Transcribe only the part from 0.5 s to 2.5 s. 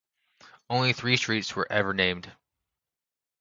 Only three streets were ever named.